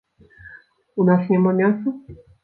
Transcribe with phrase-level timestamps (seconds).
[1.03, 1.93] У нас няма мяса?